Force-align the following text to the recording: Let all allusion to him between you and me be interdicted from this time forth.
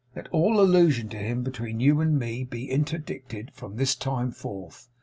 Let 0.15 0.27
all 0.29 0.59
allusion 0.59 1.09
to 1.09 1.17
him 1.17 1.43
between 1.43 1.79
you 1.79 2.01
and 2.01 2.17
me 2.17 2.43
be 2.43 2.71
interdicted 2.71 3.51
from 3.53 3.75
this 3.75 3.93
time 3.93 4.31
forth. 4.31 4.89